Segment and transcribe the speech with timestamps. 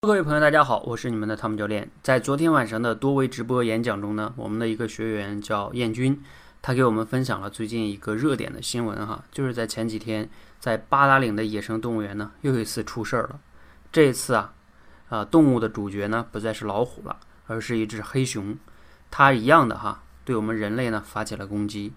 [0.00, 1.90] 各位朋友，大家好，我是你们的汤姆教练。
[2.04, 6.22] 在昨天晚上的多维直播演讲中呢，我们的一个学员叫燕军，
[6.62, 10.30] 他给我们分享了最近一个热点的新闻哈，就是在前几天，
[10.60, 13.40] 在八达岭的野生动物园呢，又一次出事儿了。
[13.90, 14.54] 这一次啊，
[15.08, 17.16] 啊，动物的主角呢，不再是老虎了，
[17.48, 18.56] 而是一只黑熊。
[19.10, 21.92] 它一样的哈，对我们人类呢发起了攻击。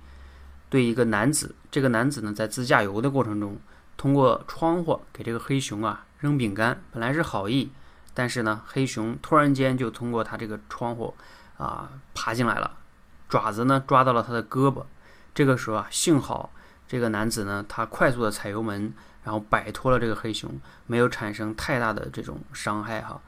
[0.71, 3.59] 对一个男子，这个男子呢，在自驾游的过程中，
[3.95, 7.69] 通过窗户给这个黑熊啊扔饼干，本来是好意。
[8.13, 11.13] 但是呢，黑熊突然间就通过它这个窗户
[11.57, 12.77] 啊爬进来了，
[13.29, 14.83] 爪子呢抓到了他的胳膊。
[15.33, 16.51] 这个时候啊，幸好
[16.87, 18.93] 这个男子呢他快速的踩油门，
[19.23, 23.21] 然后摆脱了这个黑熊，没有产生太大的这种伤害哈。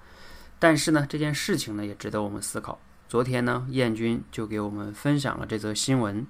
[0.59, 2.79] 但是呢，这件事情呢也值得我们思考。
[3.07, 6.25] 昨天呢，燕军就给我们分享了这则新闻。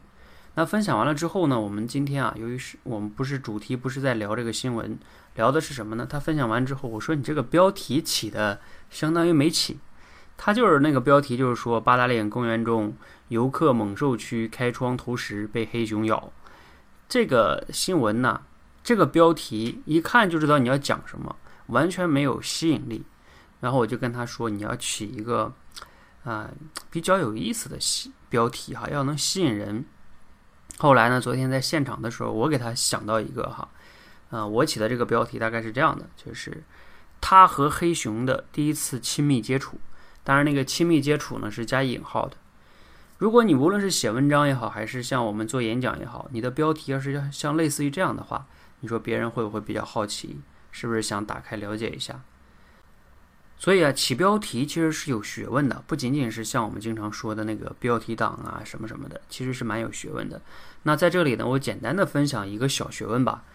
[0.56, 4.98] 那分享完了之后呢，我们今天啊，由于是我们不是主题，不是在聊这个新闻。
[5.36, 6.06] 聊的是什么呢？
[6.08, 8.62] 他分享完之后，我说你这个标题起的
[8.92, 9.80] 相当于没起。
[10.38, 12.96] 他就是那个标题，就是说八达岭公园中
[13.30, 16.32] 游客猛兽区开窗投食被黑熊咬。
[17.10, 18.42] 这个新闻呢，
[18.84, 21.36] 这个标题一看就知道你要讲什么，
[21.68, 23.04] 完全没有吸引力。
[23.60, 25.52] 然后我就跟他说，你要起一个
[26.24, 26.50] 啊
[26.92, 29.86] 比较有意思的吸标题哈，要能吸引人。
[30.78, 33.68] 后来呢，昨天在现场的时候，我给他想到一个哈。
[34.30, 36.64] 啊，我起的这个标题大概是这样的，就是
[37.22, 39.80] 他和黑熊的第一次亲密接触。
[40.24, 42.36] 当然，那个亲密接触呢是加引号的。
[43.20, 48.48] 如果你无论是写文章也好，还是像我们做演讲也好，你的标题要是要像类似于这样的话，
[48.80, 50.42] 你说别人会不会比较好奇？
[50.72, 52.20] 是不是想打开了解一下？
[53.64, 60.42] 所以啊，起标题其实是有学问的，不仅仅是像我们经常说的那个标题党啊什么什么的，其实是蛮有学问的。
[60.82, 63.46] 那在这里呢，我简单的分享一个小学问吧。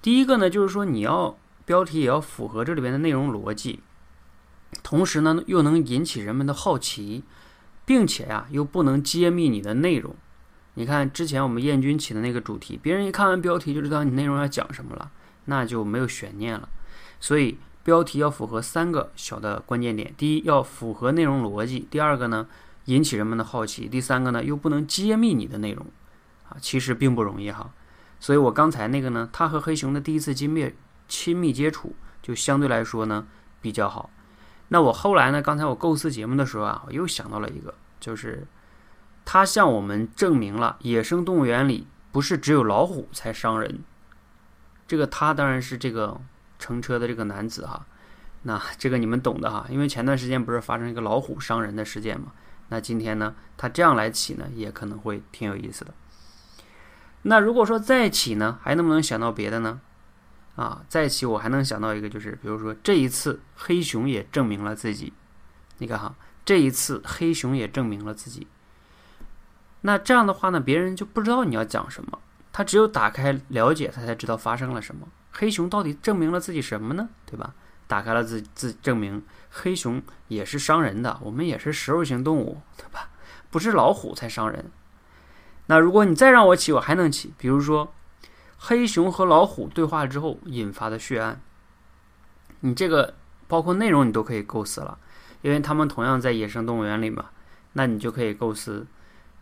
[0.00, 1.36] 第一个呢，就是说你要
[1.66, 3.80] 标题也要符合这里边的内容逻辑，
[4.82, 7.22] 同时呢又能引起人们的好奇，
[7.84, 10.16] 并且呀又不能揭秘你的内容。
[10.72, 15.10] 你看之前我们燕军起的那个主题，别人一看完标题就知道你内容要讲什么了，
[15.44, 16.66] 那就没有悬念了。
[17.20, 22.46] 所以标题要符合三个小的关键点：第一，要符合内容逻辑；第二个呢，
[22.84, 25.86] 引起人们的好奇；第三个呢，又不能揭秘你的内容。
[26.48, 27.72] 啊，其实并不容易哈。
[28.20, 30.72] 所以我刚才那个呢，他和黑熊的第一次亲密
[31.08, 33.26] 亲密接触就相对来说呢
[33.60, 34.10] 比较好。
[34.68, 38.46] 那我后来呢，刚才我构思节目的时候啊，我又想到了一个，就是
[39.24, 43.80] 他向我们证明了野生动物园里不是只有老虎才伤人。
[44.86, 46.20] 这个他当然是这个
[46.62, 47.84] 乘车的这个男子哈。
[48.44, 52.32] 那这个你们懂的哈，因为前段时间不是发生一个老虎伤人的事件嘛？
[52.68, 55.92] 那今天呢，他这样来起呢，也可能会挺有意思的。
[57.22, 59.80] 那如果说再起呢，还能不能想到别的呢？
[60.56, 65.12] 啊，再起我还能想到一个，就是比如说这一次黑熊也证明了自己。
[65.78, 68.46] 你看哈，这一次黑熊也证明了自己。
[69.82, 72.18] 那这样的话呢，别人就不知道你要讲什么，
[72.52, 75.06] 他只有打开了解，他才知道发生了什么。
[75.32, 77.08] 黑熊到底证明了自己什么呢？
[77.26, 77.54] 对吧？
[77.88, 83.10] 打开了自自证明，黑熊也是伤人的，我们也是食肉型动物，对吧？
[83.50, 84.70] 不是老虎才伤人。
[85.66, 87.34] 那如果你再让我起，我还能起。
[87.36, 87.92] 比如说，
[88.56, 91.40] 黑熊和老虎对话之后引发的血案，
[92.60, 93.14] 你这个
[93.46, 94.98] 包括内容你都可以构思了，
[95.42, 97.26] 因为他们同样在野生动物园里嘛。
[97.74, 98.86] 那你就可以构思，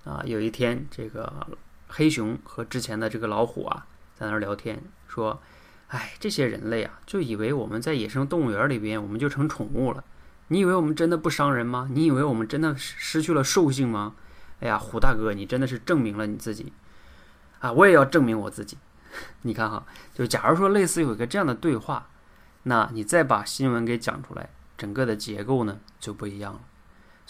[0.04, 1.46] 啊，有一天这个
[1.88, 5.40] 黑熊和之前的这个老虎啊在那儿聊天，说
[5.90, 10.02] ：“哎，这些人类啊，就以为我们在野生动物园里边我们就成宠物了。
[10.48, 11.88] 你以为我们真的不伤人吗？
[11.92, 14.14] 你以为我们真的失去了兽性吗？”
[14.60, 16.72] 哎呀，虎大哥，你真的是证明了你自己
[17.60, 17.72] 啊！
[17.72, 18.76] 我也要证明我自己。
[19.42, 22.08] 你看哈，就假如说类似有一个这样的对话，
[22.64, 26.60] 那你再把新闻给讲出来，整个的结构呢就不一样了。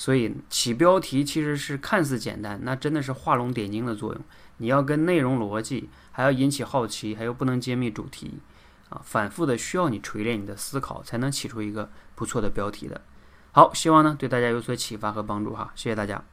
[0.00, 4.24] 所以起标题其实是看似简单，那真的是画龙点睛的作用。
[4.56, 8.38] 你要跟内容逻辑，还要引起好奇，还有不能揭秘主题
[8.88, 13.02] 啊，反复的需要你锤炼你的思考，才能起出一个不错的标题的。
[13.52, 16.24] 好，希望呢对大家有所启发和帮助哈，谢谢大家。